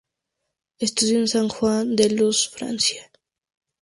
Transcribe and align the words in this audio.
Estudió 0.79 1.19
en 1.19 1.27
San 1.27 1.47
Juan 1.47 1.95
de 1.95 2.09
Luz, 2.09 2.49
Francia. 2.49 3.07